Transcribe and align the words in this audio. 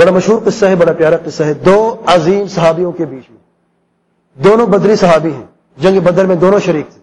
بڑا 0.00 0.10
مشہور 0.10 0.42
قصہ 0.44 0.66
ہے، 0.66 0.76
بڑا 0.76 0.92
پیارا 0.92 1.16
قصہ 1.24 1.42
ہے۔ 1.42 1.54
دو 1.54 2.02
عظیم 2.06 2.48
صحابیوں 2.48 2.92
کے 2.92 3.04
بیچ 3.04 3.30
میں۔ 3.30 3.38
دونوں 4.44 4.66
بدری 4.66 4.96
صحابی 4.96 5.32
ہیں۔ 5.32 5.46
جنگ 5.76 6.00
بدر 6.00 6.26
میں 6.26 6.36
دونوں 6.36 6.58
شریک 6.58 6.90
تھے۔ 6.90 7.00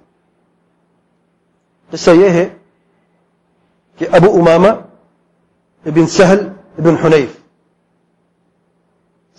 قصہ 1.92 2.12
یہ 2.12 2.30
ہے 2.30 2.50
کہ 3.98 4.06
ابو 4.12 4.32
امامہ 4.40 4.68
ابن 5.86 6.08
سہل 6.08 6.48
ابن 6.78 6.96
حنیف۔ 7.06 7.30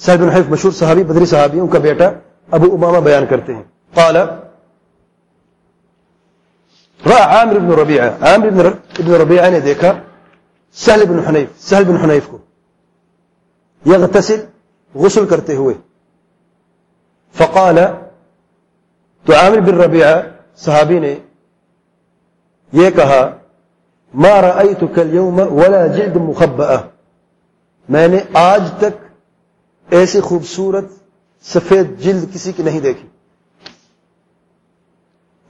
سہل 0.05 0.17
بن 0.17 0.29
حنیف 0.29 0.49
مشہور 0.49 0.73
صحابی، 0.73 1.05
بدری 1.05 1.27
صحابی، 1.27 1.61
ان 1.61 1.69
کا 1.69 1.79
بیٹا 1.79 2.11
ابو 2.51 2.75
امامہ 2.75 2.99
بیان 2.99 3.27
کرتے 3.27 3.55
ہیں۔ 3.55 3.63
قال 3.95 4.17
عامر 7.13 7.59
بن 7.59 7.73
ربیعہ 7.73 8.11
عامر 8.21 8.51
بن 8.51 9.15
ربیعہ 9.15 9.51
نے 9.51 9.61
دیکھا 9.61 9.93
سہل 10.73 11.05
بن 11.07 11.19
حنیف، 11.19 11.69
سہل 11.69 11.85
بن 11.85 11.97
حنیف 11.97 12.27
کو۔ 12.27 12.39
یغتسل، 13.93 14.45
غسل 14.95 15.27
کرتے 15.27 15.57
ہوئے۔ 15.57 15.75
فقال، 17.35 17.79
تو 19.25 19.35
عامر 19.35 19.61
بن 19.61 19.81
ربیعہ 19.81 20.23
صحابی 20.57 20.99
نے 20.99 21.17
یہ 22.73 22.91
کہا، 22.91 23.39
ما 24.15 24.41
رأيتك 24.43 24.99
اليوم 24.99 25.39
ولا 25.39 25.87
جلد 25.87 26.17
مخبأ 26.17 26.77
میں 27.89 28.09
نے 28.09 28.19
آج 28.33 28.63
تک 28.79 29.13
ایسی 29.91 30.21
خوبصورت 30.21 30.85
سفید 31.43 31.99
جلد 31.99 32.35
کسی 32.35 32.53
کی 32.53 32.63
نہیں 32.63 32.81
دیکھی۔ 32.81 33.09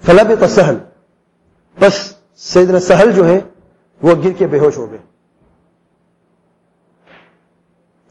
فلب 0.07 0.47
سہل۔ 0.51 0.77
بس 1.81 2.15
سیدنا 2.37 2.81
سہل 2.81 3.13
جو 3.13 3.29
ہے 3.29 3.41
وہ 4.03 4.15
گر 4.25 4.33
کے 4.33 4.47
بے 4.47 4.59
ہوش 4.59 4.79
ہو 4.79 4.91
گئے۔ 4.91 4.99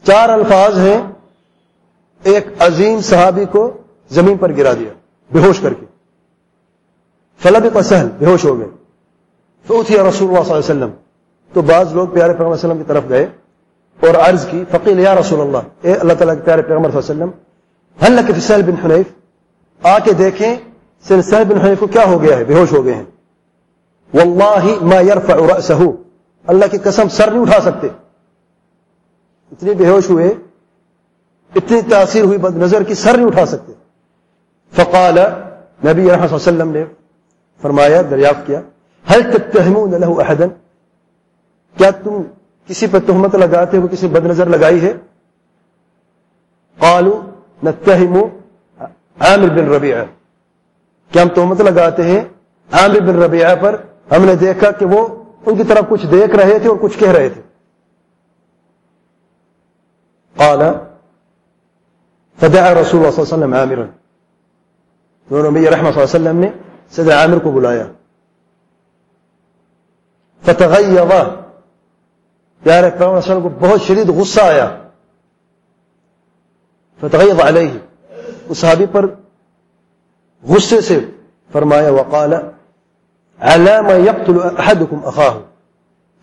چار 0.08 0.28
الفاظ 0.28 0.78
ہیں 0.78 1.02
ایک 2.22 2.46
عظیم 2.58 3.00
صحابی 3.00 3.44
کو 3.44 3.76
زمین 4.10 4.36
پر 4.36 4.52
گرا 4.52 4.72
دیا 4.72 4.92
بے 5.32 5.40
ہوش 5.40 5.60
کر 5.60 5.74
کے۔ 5.74 5.86
فلب 7.38 7.80
سہل 7.80 8.08
بے 8.18 8.26
ہوش 8.26 8.44
ہو 8.44 8.58
گئے۔ 8.58 8.68
تو 9.66 9.82
تھی 9.82 9.94
رسول 9.94 10.02
اللہ 10.02 10.12
صلی 10.14 10.28
اللہ 10.28 10.44
علیہ 10.44 10.58
وسلم۔ 10.58 10.90
تو 11.52 11.62
بعض 11.62 11.94
لوگ 11.94 12.08
پیارے 12.08 12.32
پیغمبر 12.32 12.56
صلی 12.56 12.70
اللہ 12.70 12.82
علیہ 12.82 12.82
وسلم 12.82 12.82
کی 12.82 12.84
طرف 12.84 13.02
گئے 13.08 13.26
اور 14.00 14.28
عرض 14.28 14.46
کی 14.46 14.64
فقیل 14.70 14.98
یا 14.98 15.14
رسول 15.14 15.40
اللہ 15.40 15.58
اے 15.82 15.94
اللہ 15.94 16.12
تعالیٰ 16.12 16.34
کے 16.34 16.42
پیارے 16.42 16.62
پیغمبر 16.62 16.90
صلی 16.90 17.00
اللہ 17.08 17.24
علیہ 17.24 17.24
وسلم 17.24 18.34
حل 18.34 18.40
سہل 18.40 18.62
بن 18.62 18.86
حنیف 18.86 19.06
آ 19.86 19.98
کے 19.98 20.12
دیکھیں 20.12 20.56
سہل 21.08 21.44
بن 21.48 21.58
حنیف 21.58 21.80
کو 21.80 21.86
کیا 21.86 22.04
ہو 22.04 22.22
گیا 22.22 22.36
ہے؟ 22.38 22.44
بے 22.44 22.54
ہوش 22.54 22.72
ہو 22.72 22.84
گئے 22.84 22.94
ہیں۔ 22.94 23.04
واللہ 24.14 24.84
ما 24.84 25.00
يرفع 25.00 25.34
رأسه۔ 25.34 25.90
اللہ 26.46 26.64
کی 26.70 26.78
قسم 26.78 27.08
سر 27.08 27.30
نہیں 27.30 27.42
اٹھا 27.42 27.60
سکتے۔ 27.60 27.88
اتنے 29.52 29.74
بے 29.74 29.86
ہوش 29.86 30.10
ہوئے، 30.10 30.34
اتنی 31.54 31.80
تاثیر 31.90 32.24
ہوئی، 32.24 32.38
بد 32.38 32.56
نظر 32.56 32.82
کی 32.82 32.94
سر 32.94 33.16
نہیں 33.16 33.26
اٹھا 33.26 33.46
سکتے۔ 33.46 33.72
فقال 34.76 35.18
نبی 35.86 36.10
رحمۃ 36.10 36.32
وسلم 36.32 36.70
نے 36.70 36.84
فرمایا، 37.62 38.02
دریافت 38.10 38.46
کیا 38.46 38.60
حل 39.12 39.22
تتهمون 39.22 39.90
له 40.00 40.12
احدا 40.18 40.46
کیا 41.76 41.90
تم 41.90 42.22
کسی 42.66 42.86
پر 42.86 42.98
تہمت 43.06 43.34
لگاتے 43.34 43.76
ہو، 43.76 43.88
کسی 43.88 44.08
بد 44.08 44.26
نظر 44.26 44.46
لگائی 44.46 44.80
ہے؟ 44.82 44.92
قالوا 46.78 47.20
نتهم 47.62 48.16
عامر 49.20 49.48
بن 49.48 49.68
ربیعہ۔ 49.68 50.04
کیا 51.12 51.22
ہم 51.22 51.28
تہمت 51.28 51.60
لگاتے 51.60 52.02
ہیں؟ 52.02 52.20
عامر 52.72 53.00
بن 53.00 53.22
ربیعہ 53.22 53.56
پر 53.56 53.76
ہم 54.16 54.24
نے 54.24 54.34
دیکھا 54.34 54.70
کہ 54.70 54.86
وہ 54.86 55.08
ان 55.46 55.56
کی 55.56 55.64
طرف 55.64 55.84
کچھ 55.88 56.06
دیکھ 56.06 56.36
رہے 56.36 56.58
تھے 56.58 56.68
اور 56.68 56.76
کچھ 56.80 56.98
کہہ 56.98 57.10
رہے 57.10 57.28
تھے۔ 57.28 57.42
قال 60.38 60.62
فدعا 62.38 62.74
رسول 62.74 63.00
اللہ 63.00 63.10
صلی 63.10 63.22
اللہ 63.22 63.22
علیہ 63.22 63.22
وسلم 63.22 63.54
عامرا. 63.54 63.84
دونوں 65.30 65.50
نبی 65.50 65.70
رحمہ 65.70 65.90
صلی 65.90 66.00
اللہ 66.00 66.16
علیہ 66.16 66.16
وسلم 66.16 66.38
نے 66.38 66.50
صدر 66.92 67.12
عامر 67.12 67.38
کو 67.38 67.50
بلایا 67.50 67.86
فتغیظ 70.44 70.98
پیارے 72.62 72.90
پیغمبر 72.90 73.16
وسلم 73.18 73.42
کو 73.42 73.48
بہت 73.48 73.82
شدید 73.82 74.08
غصہ 74.08 74.40
آیا 74.40 74.68
فتغیظ 77.00 77.40
علیہ 77.40 77.78
اس 78.48 78.58
صحابی 78.58 78.86
پر 78.92 79.06
غصے 80.44 80.80
سے 80.80 80.98
فرمایا 81.52 81.90
وقال 81.90 82.34
علام 83.40 83.88
یقتل 84.06 84.38
احدکم 84.58 85.06
اخاہ 85.06 85.38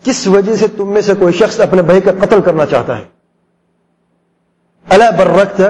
کس 0.04 0.26
وجہ 0.26 0.56
سے 0.56 0.66
تم 0.68 0.92
میں 0.92 1.02
سے 1.02 1.14
کوئی 1.14 1.32
شخص 1.32 1.60
اپنے 1.60 1.82
بھائی 1.82 2.00
کا 2.00 2.12
قتل 2.20 2.42
کرنا 2.42 2.66
چاہتا 2.66 2.98
ہے 2.98 3.04
اللہ 4.88 5.04
برکت، 5.18 5.60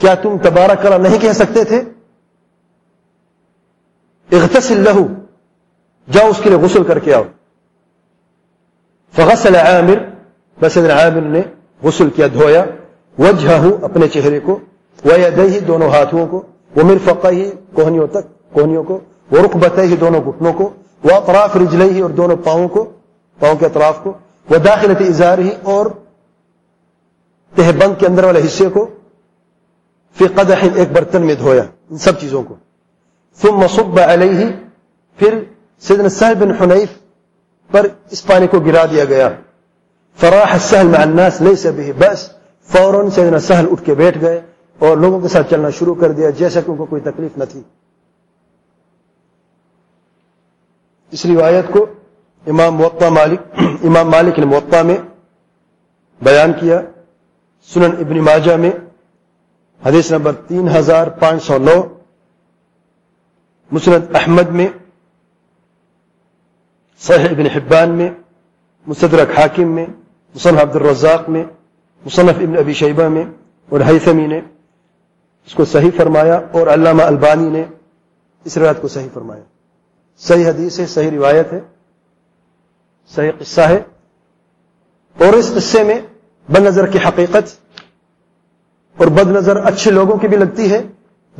کیا 0.00 0.14
تم 0.14 0.36
تبارک 0.38 0.82
کرا 0.82 0.96
نہیں 0.96 1.18
کہہ 1.18 1.32
سکتے 1.32 1.64
تھے؟ 1.64 1.82
اغتسل 4.32 4.80
لہو 4.80 5.06
جاؤ 6.12 6.28
اس 6.28 6.40
کے 6.42 6.50
لیے 6.50 6.58
غسل 6.58 6.84
کر 6.84 6.98
کے 6.98 7.14
آؤ۔ 7.14 7.22
فغسل 9.12 9.56
عامر 9.56 9.98
بس 10.60 10.78
عامر 10.78 11.20
نے 11.20 11.42
غسل 11.82 12.10
کیا، 12.10 12.26
دھویا۔ 12.26 12.64
وجہ 13.18 13.84
اپنے 13.84 14.08
چہرے 14.08 14.40
کو۔ 14.40 14.58
وہ 15.04 15.40
ہی 15.40 15.60
دونوں 15.60 15.88
ہاتھوں 15.88 16.26
کو۔ 16.26 16.42
وہ 16.76 16.84
مرفقہ 16.84 17.28
ہی 17.28 17.50
کوہنیوں 17.72 18.06
تک، 18.06 18.54
کوہنیوں 18.54 18.84
کو۔ 18.84 19.00
وہ 19.30 19.38
رخ 19.38 19.78
ہی 19.78 19.96
دونوں 19.96 20.20
گھٹنوں 20.24 20.52
کو۔ 20.52 20.72
وہ 21.04 21.10
اطراف 21.12 21.56
رجلئی 21.56 21.90
ہی 21.90 22.00
اور 22.00 22.10
دونوں 22.10 22.36
پاؤں 22.36 22.68
کو، 22.68 22.92
پاؤں 23.38 23.56
کے 23.56 23.66
اطراف 23.66 23.98
کو۔ 24.02 24.12
وہ 24.50 24.56
داخلت 24.56 25.00
اظہار 25.00 25.38
ہی 25.38 25.50
اور 25.62 25.86
تہ 27.54 27.72
بند 27.72 28.00
کے 28.00 28.06
اندر 28.06 28.24
والے 28.24 28.40
حصے 28.46 28.68
کو 28.68 28.86
پھر 30.14 30.26
قدح 30.34 30.66
ایک 30.74 30.92
برتن 30.92 31.26
میں 31.26 31.34
دھویا، 31.34 31.62
ان 31.90 31.98
سب 31.98 32.20
چیزوں 32.20 32.42
کو۔ 32.42 32.54
ثم 33.42 33.56
مصب 33.56 34.00
علیہ، 34.00 34.46
پھر 35.16 35.44
سیدنا 35.80 36.08
سہل 36.08 36.34
بن 36.34 36.50
حنیف 36.50 36.88
پر 37.70 37.86
اس 38.10 38.26
پانی 38.26 38.46
کو 38.46 38.60
گرا 38.60 38.86
دیا 38.86 39.04
گیا۔ 39.04 39.28
فراح 40.16 40.52
السهل 40.52 40.86
مع 40.86 41.02
الناس 41.02 41.40
ليس 41.40 41.66
به 41.66 41.90
بس 41.98 42.30
فوراً 42.64 43.10
سیدنا 43.10 43.38
سہل 43.38 43.66
اٹھ 43.70 43.84
کے 43.84 43.94
بیٹھ 43.94 44.18
گئے 44.20 44.40
اور 44.78 44.96
لوگوں 44.96 45.20
کے 45.20 45.28
ساتھ 45.28 45.50
چلنا 45.50 45.70
شروع 45.70 45.94
کر 45.94 46.12
دیا، 46.12 46.30
جیسا 46.30 46.60
کہ 46.60 46.70
ان 46.70 46.76
کو 46.76 46.84
کوئی 46.84 47.02
تکلیف 47.02 47.38
نہ 47.38 47.44
تھی۔ 47.44 47.62
اس 51.10 51.26
روایت 51.26 51.64
کو 51.70 51.86
امام 52.46 52.74
موقع 52.74 53.08
مالک، 53.08 53.40
امام 53.58 54.10
مالک 54.10 54.38
نے 54.38 54.46
موقع 54.46 54.82
میں 54.82 54.96
بیان 56.22 56.52
کیا۔ 56.52 56.80
سنن 57.70 57.92
ابن 57.98 58.18
ماجہ 58.18 58.56
میں، 58.56 58.70
حدیث 59.86 60.10
نمبر 60.12 60.32
تین 60.48 60.68
ہزار 60.68 61.06
پانچ 61.06 61.42
سو 61.42 61.58
نو، 61.58 61.82
مسند 63.70 64.16
احمد 64.16 64.48
میں، 64.48 64.68
صحیح 67.00 67.28
ابن 67.30 67.46
حبان 67.46 67.90
میں 67.90 68.10
مصدرک 68.86 69.38
حاکم 69.38 69.68
میں، 69.70 69.86
مصنف 70.34 70.60
عبد 70.60 70.76
الرزاق 70.76 71.28
میں، 71.28 71.44
مصنف 72.04 72.36
ابن 72.36 72.56
ابی 72.58 72.72
شیبہ 72.72 73.08
میں 73.08 73.24
اور 73.68 73.80
حیثمی 73.80 74.26
نے 74.26 74.40
اس 75.46 75.54
کو 75.54 75.64
صحیح 75.64 75.90
فرمایا 75.96 76.40
اور 76.52 76.66
علامہ 76.66 77.02
البانی 77.02 77.48
نے 77.48 77.64
اس 78.44 78.56
روایت 78.56 78.80
کو 78.82 78.88
صحیح 78.88 79.08
فرمایا۔ 79.14 79.42
صحیح 80.18 80.48
حدیث 80.48 80.80
ہے، 80.80 80.86
صحیح 80.86 81.10
روایت 81.10 81.52
ہے، 81.52 81.60
صحیح 83.14 83.30
قصہ 83.38 83.60
ہے 83.60 83.82
اور 85.16 85.32
اس 85.32 85.52
قصے 85.54 85.82
میں 85.84 86.00
بد 86.48 86.60
نظر 86.60 86.86
کی 86.86 86.98
حقیقت 86.98 87.56
اور 88.96 89.06
بد 89.06 89.30
نظر 89.30 89.56
اچھے 89.56 89.90
لوگوں 89.90 90.16
کی 90.16 90.28
بھی 90.28 90.36
لگتی 90.36 90.70
ہے، 90.72 90.82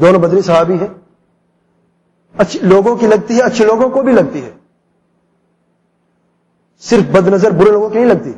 دونوں 0.01 0.21
بدری 0.21 0.41
صحابی 0.41 0.75
ہیں۔ 0.75 0.87
اچھے 2.39 2.59
لوگوں 2.63 2.97
کی 2.97 3.07
لگتی 3.07 3.37
ہے، 3.37 3.43
اچھے 3.43 3.65
لوگوں 3.65 3.91
کو 3.91 4.03
بھی 4.03 4.13
لگتی 4.13 4.45
ہے۔ 4.45 4.51
صرف 6.81 7.03
بد 7.11 7.29
نظر 7.29 7.51
برے 7.51 7.71
لوگوں 7.71 7.89
کی 7.89 7.99
نہیں 7.99 8.09
لگتی۔ 8.09 8.33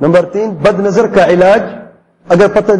نمبر 0.00 0.24
تین 0.24 0.50
بد 0.50 0.80
نظر 0.80 1.06
کا 1.06 1.26
علاج، 1.26 1.62
اگر 2.28 2.46
پتہ 2.54 2.72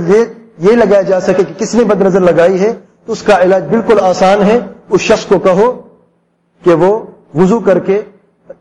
یہ 0.59 0.73
لگایا 0.73 1.03
جا 1.03 1.21
سکے 1.21 1.45
کہ 1.45 1.55
کس 1.59 1.75
نے 1.75 1.85
بد 1.85 2.03
نظر 2.03 2.21
لگائی 2.21 2.61
ہے، 2.61 2.73
تو 3.07 3.13
اس 3.13 3.23
کا 3.23 3.43
علاج 3.43 3.65
بالکل 3.65 3.99
آسان 4.01 4.43
ہے۔ 4.43 4.61
اس 4.91 5.01
شخص 5.01 5.27
کو 5.27 5.39
کہو 5.39 5.89
کہ 6.65 6.75
وہ 6.75 7.07
وضو 7.35 7.61
کر 7.61 7.79
کے 7.79 8.03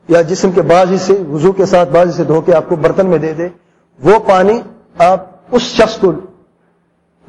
یا 0.07 0.21
جسم 0.21 0.51
کے 0.51 0.61
بازی 0.61 0.97
سے، 0.97 1.13
وضو 1.13 1.51
کے 1.51 1.65
ساتھ 1.65 1.89
بازی 1.89 2.11
سے 2.11 2.23
دھو 2.23 2.41
کے 2.41 2.53
آپ 2.53 2.69
کو 2.69 2.75
برتن 2.75 3.07
میں 3.07 3.17
دے 3.17 3.33
دے۔ 3.33 3.47
وہ 3.99 4.19
پانی 4.19 4.59
آپ 4.97 5.25
اس 5.51 5.61
شخص 5.61 5.97
کو 5.97 6.11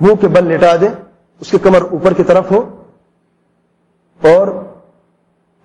منہ 0.00 0.14
کے 0.14 0.28
بل 0.28 0.44
لٹا 0.44 0.74
دیں، 0.80 0.88
اس 1.40 1.50
کی 1.50 1.58
کمر 1.58 1.82
اوپر 1.82 2.12
کی 2.12 2.22
طرف 2.22 2.50
ہو 2.50 2.60
اور 4.20 4.48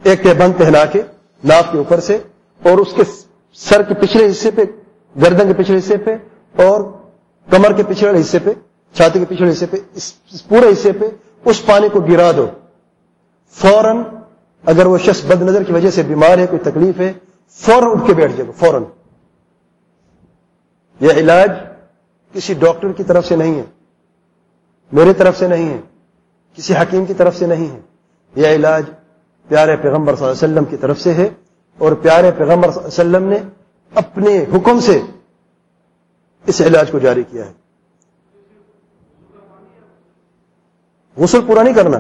ایک 0.04 0.26
بند 0.38 0.58
پہنا 0.58 0.86
کے 0.86 1.02
ناف 1.44 1.72
کے 1.72 1.78
اوپر 1.78 2.00
سے 2.00 2.18
اور 2.62 2.78
اس 2.78 2.94
کے 2.96 3.04
سر 3.54 3.82
کے 3.82 3.94
پچھلے 3.94 4.30
حصے 4.32 4.52
پہ، 4.52 4.62
گردن 5.16 5.48
کے 5.48 5.54
پچھلے 5.54 5.78
حصے 5.78 5.98
پہ 5.98 6.16
اور 6.56 6.82
کمر 7.48 7.74
کے 7.74 7.84
پچھلے 7.84 8.22
حصے 8.22 8.40
پہ، 8.40 8.52
چھاتی 8.96 9.20
کے 9.20 9.26
پچھلے 9.26 9.52
حصے 9.52 9.66
پہ، 9.66 9.78
اس 9.96 10.48
پورے 10.48 10.72
حصے 10.72 10.92
پہ 10.92 11.06
اس 11.46 11.66
پانی 11.66 11.90
کو 11.90 12.00
گرا 12.00 12.32
دو۔ 12.38 12.46
فوراً 13.56 14.04
اگر 14.64 14.86
وہ 14.86 14.98
شخص 14.98 15.24
بد 15.26 15.42
نظر 15.42 15.64
کی 15.64 15.74
وجہ 15.74 15.92
سے 15.92 16.04
بیمار 16.04 16.38
ہے، 16.38 16.48
کوئی 16.48 16.72
تکلیف 16.72 17.00
ہے، 17.00 17.14
فوراً 17.60 17.92
اٹھ 17.92 18.08
کے 18.08 18.14
بیٹھ 18.14 18.32
جائے 18.32 18.48
گا، 18.48 18.52
فوراً۔ 18.52 18.84
یہ 21.00 21.12
علاج 21.12 21.51
کسی 22.34 22.54
ڈاکٹر 22.54 22.92
کی 22.92 23.04
طرف 23.04 23.28
سے 23.28 23.36
نہیں 23.36 23.56
ہے، 23.56 23.63
میرے 24.92 25.13
طرف 25.13 25.40
سے 25.40 25.48
نہیں 25.48 25.69
ہے، 25.69 25.81
کسی 26.56 26.74
حکیم 26.74 27.06
کی 27.06 27.13
طرف 27.13 27.38
سے 27.38 27.45
نہیں 27.45 27.75
ہے۔ 27.75 27.80
یہ 28.36 28.48
علاج 28.48 28.84
پیارے 29.48 29.75
پیغمبر 29.75 30.16
صلی 30.16 30.25
اللہ 30.25 30.38
علیہ 30.38 30.54
وسلم 30.54 30.66
کی 30.66 30.78
طرف 30.78 31.00
سے 31.00 31.13
ہے 31.13 31.30
اور 31.78 31.92
پیارے 31.92 32.31
پیغمبر 32.31 32.72
صلی 32.72 32.84
اللہ 32.88 33.18
علیہ 33.18 33.28
وسلم 33.28 33.30
نے 33.30 33.38
اپنے 33.95 34.45
حکم 34.56 34.80
سے 34.80 35.01
اس 36.48 36.62
علاج 36.62 36.92
کو 36.92 37.00
جاری 37.00 37.24
کیا 37.24 37.46
ہے۔ 37.46 37.54
غسل 41.18 41.42
پورا 41.48 41.63
نہیں 41.63 41.74
کرنا۔ 41.74 42.00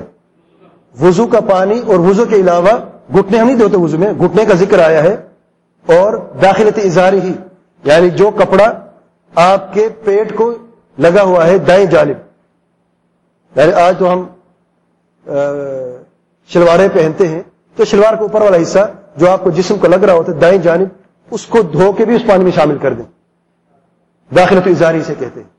وضو 1.01 1.27
کا 1.27 1.39
پانی 1.39 1.79
اور 1.79 1.99
وضو 1.99 2.25
کے 2.25 2.35
علاوہ 2.35 2.71
گھٹنے 3.13 3.37
ہم 3.37 3.47
نہیں 3.47 3.57
دیتے 3.57 3.77
وضو 3.77 3.97
میں، 3.97 4.13
گھٹنے 4.13 4.45
کا 4.45 4.53
ذکر 4.53 4.79
آیا 4.79 5.03
ہے 5.03 5.13
اور 5.85 6.17
داخلت 6.41 6.77
اظہاری 6.77 7.19
ہی۔ 7.19 7.33
یعنی 7.83 8.09
جو 8.09 8.31
کپڑا 8.31 8.73
آپ 9.35 9.73
کے 9.73 9.89
پیٹ 10.03 10.35
کو 10.35 10.53
لگا 10.97 11.21
ہوا 11.21 11.47
ہے 11.47 11.57
دائیں 11.57 11.85
جانب۔ 11.85 12.17
یعنی 13.59 13.73
آج 13.73 13.95
تو 13.99 14.13
ہم 14.13 14.25
شلواریں 16.47 16.87
پہنتے 16.93 17.27
ہیں، 17.27 17.41
تو 17.75 17.85
شلوار 17.85 18.13
کے 18.13 18.21
اوپر 18.21 18.41
والا 18.41 18.57
حصہ 18.61 18.91
جو 19.15 19.31
آپ 19.31 19.43
کو 19.43 19.49
جسم 19.49 19.77
کو 19.77 19.87
لگ 19.87 19.95
رہا 19.95 20.13
ہوتا 20.13 20.31
ہے 20.31 20.37
دائیں 20.37 20.57
جانب، 20.57 20.87
اس 21.31 21.45
کو 21.45 21.61
دھو 21.61 21.91
کے 21.91 22.05
بھی 22.05 22.15
اس 22.15 22.21
پانی 22.27 22.43
میں 22.43 22.51
شامل 22.51 22.77
کر 22.77 22.93
دیں۔ 22.93 23.05
داخلت 24.35 24.67
اظہاری 24.67 25.03
سے 25.03 25.15
کہتے 25.19 25.39
ہیں۔ 25.39 25.52